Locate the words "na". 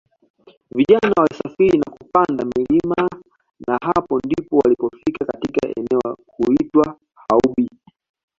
1.79-1.91, 3.67-3.77